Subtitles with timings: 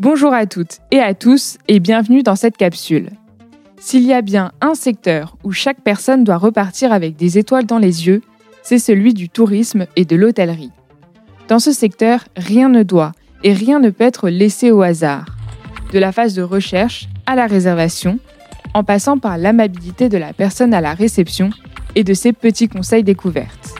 [0.00, 3.10] Bonjour à toutes et à tous et bienvenue dans cette capsule.
[3.78, 7.78] S'il y a bien un secteur où chaque personne doit repartir avec des étoiles dans
[7.78, 8.20] les yeux,
[8.64, 10.72] c'est celui du tourisme et de l'hôtellerie.
[11.46, 13.12] Dans ce secteur, rien ne doit
[13.44, 15.26] et rien ne peut être laissé au hasard.
[15.92, 18.18] De la phase de recherche à la réservation,
[18.74, 21.50] en passant par l'amabilité de la personne à la réception
[21.94, 23.76] et de ses petits conseils découvertes.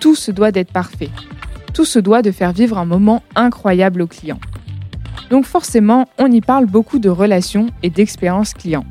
[0.00, 1.10] Tout se doit d'être parfait.
[1.74, 4.40] Tout se doit de faire vivre un moment incroyable aux clients.
[5.30, 8.84] Donc forcément, on y parle beaucoup de relations et d'expérience client.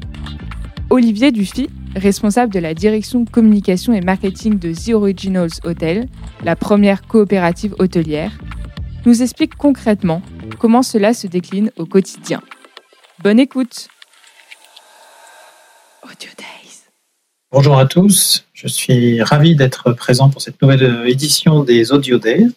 [0.90, 6.08] Olivier Dufy, responsable de la direction communication et marketing de The Originals Hotel,
[6.46, 8.32] la première coopérative hôtelière,
[9.06, 10.22] nous explique concrètement
[10.60, 12.42] comment cela se décline au quotidien.
[13.22, 13.90] Bonne écoute
[16.04, 16.84] Audio Days.
[17.52, 22.54] Bonjour à tous, je suis ravi d'être présent pour cette nouvelle édition des Audio Days.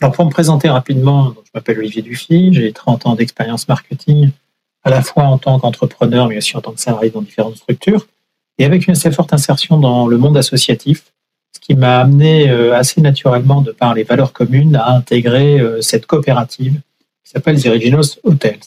[0.00, 4.30] Alors pour me présenter rapidement, je m'appelle Olivier Dufy, j'ai 30 ans d'expérience marketing,
[4.84, 8.06] à la fois en tant qu'entrepreneur, mais aussi en tant que salarié dans différentes structures,
[8.58, 11.12] et avec une assez forte insertion dans le monde associatif,
[11.54, 15.80] ce qui m'a amené euh, assez naturellement, de par les valeurs communes, à intégrer euh,
[15.80, 16.74] cette coopérative
[17.24, 18.60] qui s'appelle The Originals Hotels.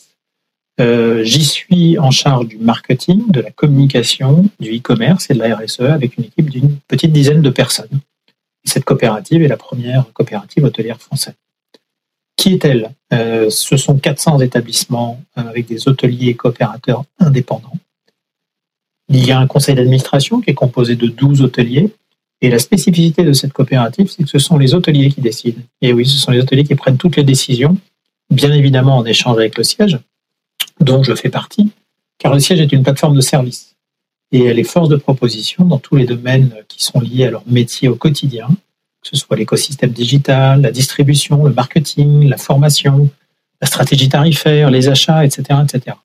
[0.81, 5.55] Euh, j'y suis en charge du marketing, de la communication, du e-commerce et de la
[5.55, 7.99] RSE avec une équipe d'une petite dizaine de personnes.
[8.63, 11.35] Cette coopérative est la première coopérative hôtelière française.
[12.35, 12.91] Qui est-elle?
[13.13, 17.73] Euh, Ce sont 400 établissements euh, avec des hôteliers et coopérateurs indépendants.
[19.09, 21.93] Il y a un conseil d'administration qui est composé de 12 hôteliers.
[22.41, 25.61] Et la spécificité de cette coopérative, c'est que ce sont les hôteliers qui décident.
[25.81, 27.77] Et oui, ce sont les hôteliers qui prennent toutes les décisions,
[28.29, 29.99] bien évidemment en échange avec le siège,
[30.79, 31.71] dont je fais partie,
[32.17, 33.68] car le siège est une plateforme de service
[34.31, 37.43] et elle est force de proposition dans tous les domaines qui sont liés à leur
[37.47, 38.47] métier au quotidien,
[39.01, 43.09] que ce soit l'écosystème digital, la distribution, le marketing, la formation,
[43.61, 45.97] la stratégie tarifaire, les achats, etc., etc.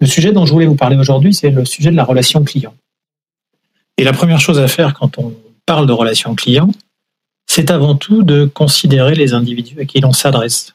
[0.00, 2.74] Le sujet dont je voulais vous parler aujourd'hui, c'est le sujet de la relation client.
[3.96, 5.34] Et la première chose à faire quand on
[5.66, 6.70] parle de relation client,
[7.46, 10.74] c'est avant tout de considérer les individus à qui l'on s'adresse.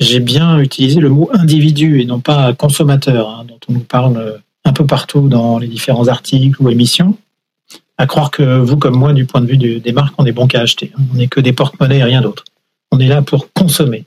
[0.00, 4.42] J'ai bien utilisé le mot individu et non pas consommateur, hein, dont on nous parle
[4.64, 7.16] un peu partout dans les différents articles ou émissions,
[7.98, 10.46] à croire que vous comme moi, du point de vue des marques, on est bon
[10.46, 10.92] qu'à acheter.
[11.12, 12.44] On n'est que des porte-monnaies et rien d'autre.
[12.90, 14.04] On est là pour consommer.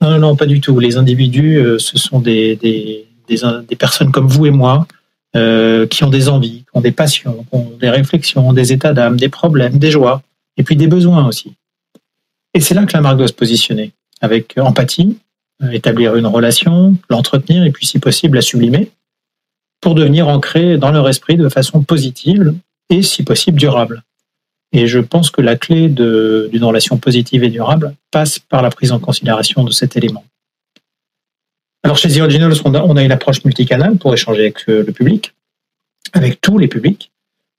[0.00, 0.78] Non, non, pas du tout.
[0.80, 4.86] Les individus, euh, ce sont des, des, des, personnes comme vous et moi
[5.36, 8.92] euh, qui ont des envies, qui ont des passions, qui ont des réflexions, des états
[8.92, 10.22] d'âme, des problèmes, des joies,
[10.56, 11.52] et puis des besoins aussi.
[12.54, 15.16] Et c'est là que la marque doit se positionner, avec empathie,
[15.62, 18.90] euh, établir une relation, l'entretenir, et puis si possible la sublimer
[19.82, 22.54] pour devenir ancré dans leur esprit de façon positive
[22.88, 24.02] et, si possible, durable.
[24.72, 28.92] Et je pense que la clé d'une relation positive et durable passe par la prise
[28.92, 30.24] en considération de cet élément.
[31.82, 34.84] Alors chez The Originals, on a, on a une approche multicanale pour échanger avec euh,
[34.86, 35.34] le public,
[36.12, 37.10] avec tous les publics,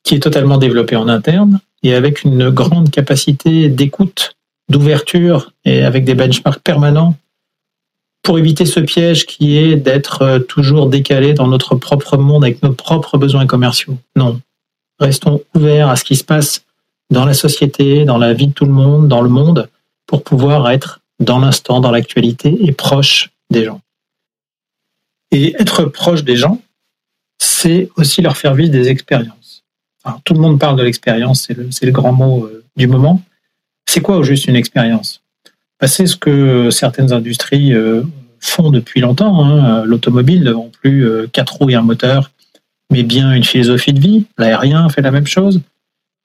[0.03, 4.37] qui est totalement développée en interne et avec une grande capacité d'écoute,
[4.69, 7.15] d'ouverture et avec des benchmarks permanents
[8.23, 12.63] pour éviter ce piège qui est d'être euh, toujours décalé dans notre propre monde avec
[12.63, 13.97] nos propres besoins commerciaux.
[14.15, 14.39] Non.
[14.99, 16.63] Restons ouverts à ce qui se passe
[17.09, 19.69] dans la société, dans la vie de tout le monde, dans le monde,
[20.07, 23.81] pour pouvoir être dans l'instant, dans l'actualité et proche des gens.
[25.31, 26.61] Et être proche des gens,
[27.39, 29.63] c'est aussi leur faire vivre des expériences.
[30.23, 33.21] Tout le monde parle de l'expérience, c'est le, le, grand mot euh, du moment.
[33.85, 35.22] C'est quoi au juste une expérience?
[35.87, 38.03] C'est ce que certaines industries euh,
[38.39, 39.43] font depuis longtemps.
[39.43, 39.83] Hein.
[39.85, 42.31] L'automobile ne vend plus euh, quatre roues et un moteur,
[42.91, 44.25] mais bien une philosophie de vie.
[44.37, 45.61] L'aérien fait la même chose.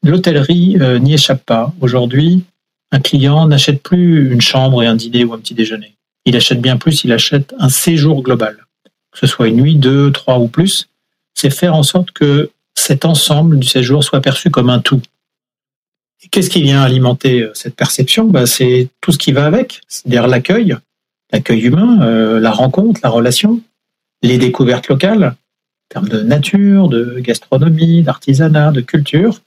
[0.05, 1.73] L'hôtellerie euh, n'y échappe pas.
[1.81, 2.45] Aujourd'hui,
[2.93, 5.95] un client n'achète plus une chambre et un dîner ou un petit déjeuner.
[6.25, 8.57] Il achète bien plus, il achète un séjour global.
[9.13, 10.89] Que ce soit une nuit, deux, trois ou plus,
[11.35, 15.03] c'est faire en sorte que cet ensemble du séjour soit perçu comme un tout.
[16.31, 18.25] Qu'est-ce qui vient alimenter euh, cette perception?
[18.25, 20.77] Bah, C'est tout ce qui va avec, c'est-à-dire l'accueil,
[21.33, 23.61] l'accueil humain, euh, la rencontre, la relation,
[24.23, 29.41] les découvertes locales, en termes de nature, de gastronomie, d'artisanat, de culture.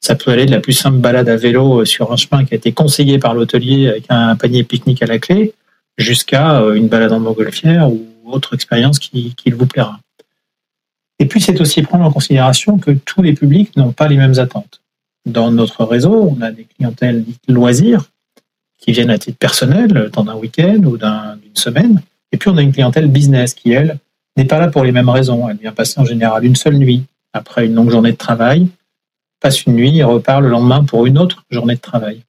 [0.00, 2.52] Ça peut aller de la plus simple balade à vélo euh, sur un chemin qui
[2.52, 5.54] a été conseillé par l'hôtelier avec un panier pique-nique à la clé,
[5.96, 10.00] jusqu'à une balade en montgolfière ou autre expérience qui, qui vous plaira.
[11.20, 14.38] Et puis, c'est aussi prendre en considération que tous les publics n'ont pas les mêmes
[14.38, 14.80] attentes
[15.26, 18.04] dans notre réseau, on a des clientèles loisirs
[18.78, 22.02] qui viennent à titre personnel, dans un week-end ou d'une semaine.
[22.32, 23.98] Et puis on a une clientèle business qui, elle,
[24.36, 25.48] n'est pas là pour les mêmes raisons.
[25.48, 28.68] Elle vient passer en général une seule nuit après une longue journée de travail,
[29.40, 32.22] passe une nuit et repart le lendemain pour une autre journée de travail.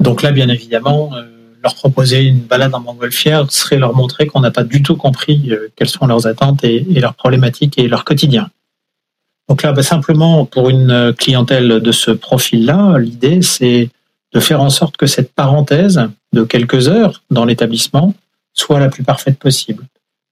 [0.00, 1.24] Donc là, bien évidemment, euh,
[1.62, 5.52] leur proposer une balade en montgolfière serait leur montrer qu'on n'a pas du tout compris
[5.76, 8.50] quelles sont leurs attentes et, leurs problématiques et leur quotidien.
[9.50, 13.90] Donc là, bah, simplement, pour une clientèle de ce profil-là, l'idée, c'est
[14.32, 18.14] de faire en sorte que cette parenthèse de quelques heures dans l'établissement
[18.54, 19.84] soit la plus parfaite possible,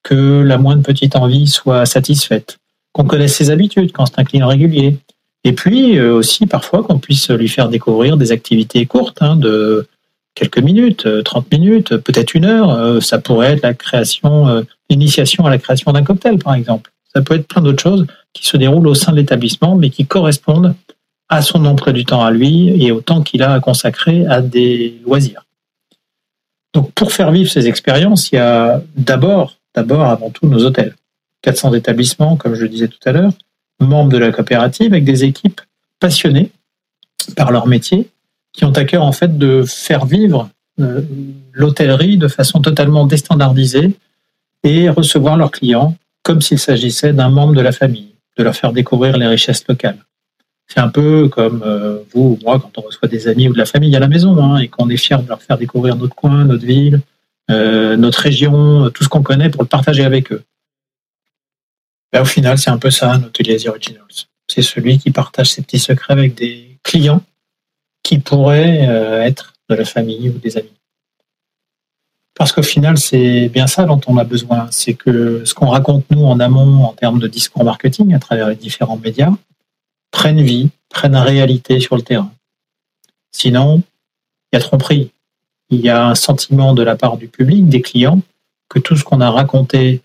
[0.05, 2.59] que la moindre petite envie soit satisfaite,
[2.93, 4.97] qu'on connaisse ses habitudes quand c'est un client régulier,
[5.43, 9.89] et puis euh, aussi parfois qu'on puisse lui faire découvrir des activités courtes hein, de
[10.37, 12.71] quelques minutes, 30 euh, minutes, peut-être une heure.
[12.71, 16.93] Euh, ça pourrait être la création, l'initiation à la création d'un cocktail par exemple.
[17.15, 20.07] Ça peut être plein d'autres choses qui se déroulent au sein de l'établissement, mais qui
[20.07, 20.75] correspondent
[21.29, 24.41] à son emploi du temps à lui et au temps qu'il a à consacrer à
[24.41, 25.45] des loisirs.
[26.75, 30.95] Donc, pour faire vivre ces expériences, il y a d'abord, d'abord, avant tout, nos hôtels.
[31.43, 33.33] 400 établissements, comme je le disais tout à l'heure,
[33.81, 35.61] membres de la coopérative, avec des équipes
[36.01, 36.51] passionnées
[37.37, 38.09] par leur métier,
[38.53, 40.51] qui ont à cœur, en fait, de faire vivre
[40.81, 41.03] euh,
[41.53, 43.97] l'hôtellerie de façon totalement déstandardisée
[44.65, 45.97] et recevoir leurs clients
[46.29, 49.97] comme s'il s'agissait d'un membre de la famille, de leur faire découvrir les richesses locales.
[50.67, 53.59] C'est un peu comme euh, vous ou moi quand on reçoit des amis ou de
[53.59, 56.15] la famille à la maison hein, et qu'on est fier de leur faire découvrir notre
[56.15, 57.01] coin, notre ville,
[57.51, 60.43] euh, notre région, tout ce qu'on connaît pour le partager avec eux.
[62.15, 64.27] Au final, c'est un peu ça, notre Lazy Originals.
[64.49, 67.23] C'est celui qui partage ses petits secrets avec des clients
[68.03, 70.78] qui pourraient euh, être de la famille ou des amis.
[72.39, 74.69] Parce qu'au final, c'est bien ça dont on a besoin.
[74.71, 78.49] C'est que ce qu'on raconte nous en amont en termes de discours marketing à travers
[78.49, 79.33] les différents médias,
[80.13, 82.33] prennent vie, prennent réalité sur le terrain.
[83.33, 83.83] Sinon,
[84.53, 85.11] il y a tromperie.
[85.71, 88.23] Il y a un sentiment de la part du public, des clients,
[88.69, 90.01] que tout ce qu'on a raconté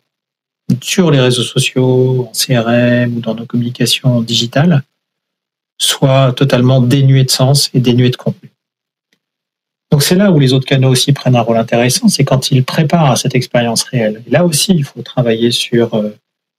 [0.81, 4.81] sur les réseaux sociaux, en CRM ou dans nos communications digitales,
[5.77, 8.42] soit totalement dénué de sens et dénué de contenu.
[10.03, 13.11] C'est là où les autres canaux aussi prennent un rôle intéressant, c'est quand ils préparent
[13.11, 14.21] à cette expérience réelle.
[14.27, 16.13] là aussi, il faut travailler sur euh,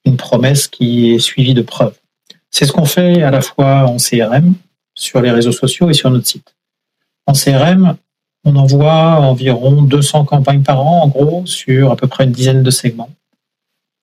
[0.07, 1.95] une promesse qui est suivie de preuves.
[2.51, 4.55] C'est ce qu'on fait à la fois en CRM,
[4.95, 6.55] sur les réseaux sociaux et sur notre site.
[7.27, 7.99] En CRM,
[8.47, 12.63] on envoie environ 200 campagnes par an, en gros, sur à peu près une dizaine
[12.63, 13.11] de segments.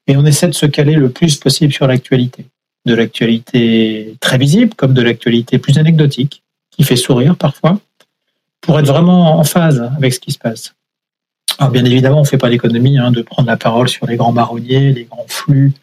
[0.05, 2.45] Et on essaie de se caler le plus possible sur l'actualité.
[2.85, 7.79] De l'actualité très visible, comme de l'actualité plus anecdotique, qui fait sourire parfois,
[8.61, 10.73] pour être vraiment en phase avec ce qui se passe.
[11.57, 14.15] Alors bien évidemment, on ne fait pas l'économie hein, de prendre la parole sur les
[14.15, 15.73] grands marronniers, les grands flux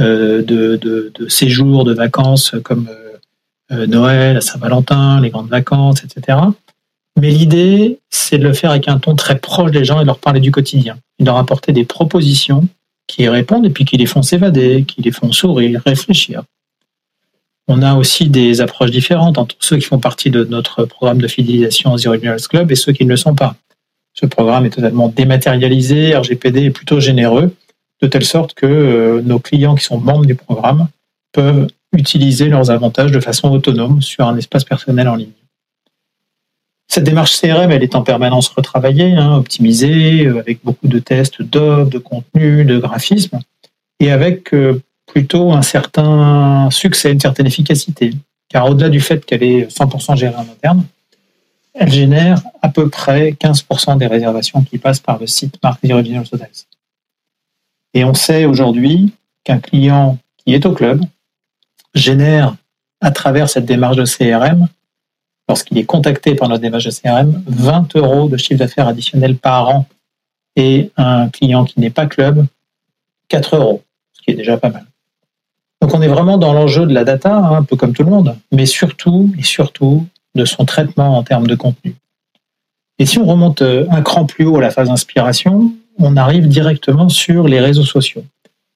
[0.00, 3.08] euh, de, de, de, séjours, de vacances comme euh,
[3.72, 6.38] euh, Noël, Saint-Valentin, les grandes vacances, etc.
[7.20, 10.06] Mais l'idée, c'est de le faire avec un ton très proche des gens et de
[10.06, 10.98] leur parler du quotidien.
[11.18, 12.68] Et de leur apporter des propositions
[13.08, 16.42] qui répondent et puis qui les font s'évader, qui les font sourire, réfléchir.
[17.68, 21.28] On a aussi des approches différentes entre ceux qui font partie de notre programme de
[21.28, 23.56] fidélisation aux Originals Club et ceux qui ne le sont pas.
[24.14, 27.54] Ce programme est totalement dématérialisé, RGPD est plutôt généreux
[28.00, 30.88] de telle sorte que euh, nos clients qui sont membres du programme
[31.32, 35.32] peuvent utiliser leurs avantages de façon autonome sur un espace personnel en ligne.
[36.90, 41.42] Cette démarche CRM, elle est en permanence retravaillée, hein, optimisée, euh, avec beaucoup de tests
[41.42, 43.40] d'offres, de contenu, de graphisme,
[44.00, 48.12] et avec euh, plutôt un certain succès, une certaine efficacité.
[48.48, 50.84] Car au-delà du fait qu'elle est 100% gérée en interne,
[51.74, 55.90] elle génère à peu près 15% des réservations qui passent par le site Mark the
[55.90, 56.48] Original Hotels.
[57.94, 59.12] Et on sait aujourd'hui
[59.44, 61.02] qu'un client qui est au club
[61.94, 62.56] génère
[63.00, 64.68] à travers cette démarche de CRM,
[65.48, 69.68] lorsqu'il est contacté par notre démarche de CRM, 20 euros de chiffre d'affaires additionnel par
[69.68, 69.86] an.
[70.56, 72.44] Et un client qui n'est pas club,
[73.28, 74.84] 4 euros, ce qui est déjà pas mal.
[75.80, 78.10] Donc on est vraiment dans l'enjeu de la data, hein, un peu comme tout le
[78.10, 81.94] monde, mais surtout et surtout de son traitement en termes de contenu.
[82.98, 87.08] Et si on remonte un cran plus haut à la phase inspiration, on arrive directement
[87.08, 88.24] sur les réseaux sociaux,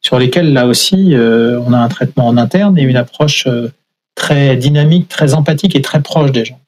[0.00, 3.72] sur lesquels là aussi euh, on a un traitement en interne et une approche euh,
[4.14, 6.60] très dynamique, très empathique et très proche des gens.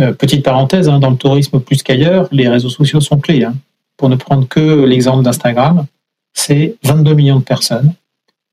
[0.00, 3.44] Euh, petite parenthèse, hein, dans le tourisme plus qu'ailleurs, les réseaux sociaux sont clés.
[3.44, 3.54] Hein.
[3.96, 5.86] Pour ne prendre que l'exemple d'Instagram,
[6.32, 7.92] c'est 22 millions de personnes,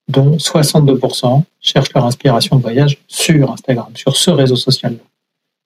[0.08, 4.98] dont 62% cherchent leur inspiration de voyage sur Instagram, sur ce réseau social.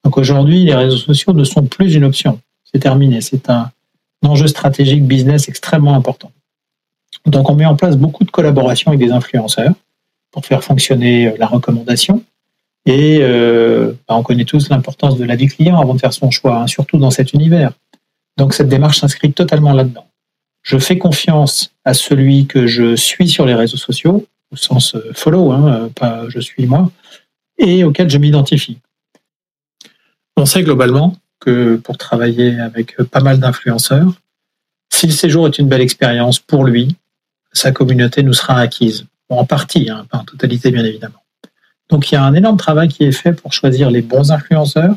[0.04, 2.40] Donc aujourd'hui, les réseaux sociaux ne sont plus une option.
[2.72, 3.22] C'est terminé.
[3.22, 3.72] C'est un,
[4.26, 6.32] enjeu stratégique business extrêmement important.
[7.26, 9.74] Donc on met en place beaucoup de collaborations avec des influenceurs
[10.32, 12.22] pour faire fonctionner euh, la recommandation.
[12.86, 16.32] Et euh, bah, on connaît tous l'importance de la vie client avant de faire son
[16.32, 17.72] choix, hein, surtout dans cet univers.
[18.36, 20.09] Donc cette démarche s'inscrit totalement là-dedans.
[20.70, 25.12] Je fais confiance à celui que je suis sur les réseaux sociaux, au sens euh,
[25.16, 26.92] follow, hein, pas je suis moi,
[27.58, 28.78] et auquel je m'identifie.
[30.38, 34.14] On sait globalement que pour travailler avec pas mal d'influenceurs.
[34.94, 36.96] Si le séjour est une belle expérience pour lui,
[37.52, 39.08] sa communauté nous sera acquise.
[39.30, 41.24] en partie, hein, pas en totalité bien évidemment.
[41.90, 44.96] Donc il y a un énorme travail qui est fait pour choisir les bons influenceurs,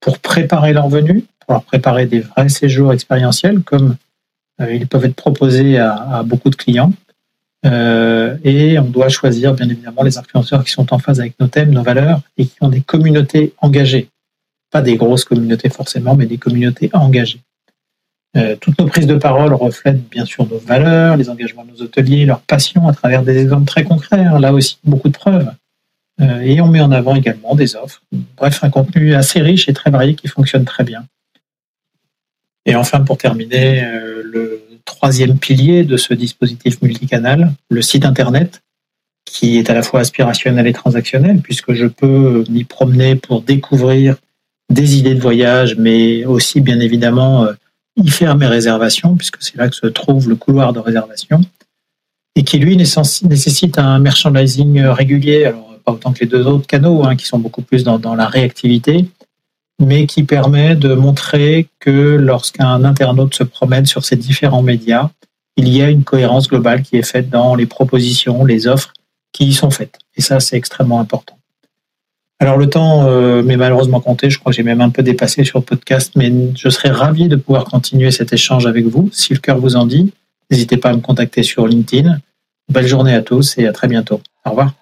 [0.00, 3.94] pour préparer leur venue, pour leur préparer des vrais séjours expérientiels comme euh,
[4.70, 6.92] ils peuvent être proposés à, beaucoup de clients.
[7.64, 11.46] Euh, et on doit choisir bien évidemment les influenceurs qui sont en phase avec nos
[11.46, 14.08] thèmes, nos valeurs et qui ont des communautés engagées.
[14.70, 17.40] Pas des grosses communautés forcément, mais des communautés engagées.
[18.36, 21.82] Euh, toutes nos prises de parole reflètent bien sûr nos valeurs, les engagements de nos
[21.82, 24.24] hôteliers, leur passion à travers des exemples très concrets.
[24.40, 25.52] Là aussi, beaucoup de preuves.
[26.20, 28.02] Euh, et on met en avant également des offres.
[28.36, 31.04] Bref, un contenu assez riche et très varié qui fonctionne très bien.
[32.66, 38.62] Et enfin, pour terminer, euh, le troisième pilier de ce dispositif multicanal, le site Internet,
[39.24, 44.16] qui est à la fois aspirationnel et transactionnel, puisque je peux m'y promener pour découvrir
[44.70, 47.46] des idées de voyage, mais aussi bien évidemment
[47.96, 51.40] y faire mes réservations, puisque c'est là que se trouve le couloir de réservation,
[52.34, 57.04] et qui lui nécessite un merchandising régulier, alors pas autant que les deux autres canaux,
[57.04, 59.06] hein, qui sont beaucoup plus dans, dans, la réactivité,
[59.82, 65.10] mais qui permet de montrer que lorsqu'un internaute se promène sur ces différents médias,
[65.56, 68.92] il y a une cohérence globale qui est faite dans les propositions, les offres
[69.32, 69.98] qui y sont faites.
[70.16, 71.36] Et ça, c'est extrêmement important.
[72.40, 75.44] Alors le temps euh, m'est malheureusement compté, je crois que j'ai même un peu dépassé
[75.44, 79.08] sur le podcast, mais je serais ravi de pouvoir continuer cet échange avec vous.
[79.12, 80.12] Si le cœur vous en dit,
[80.50, 82.18] n'hésitez pas à me contacter sur LinkedIn.
[82.68, 84.20] Belle journée à tous et à très bientôt.
[84.44, 84.81] Au revoir.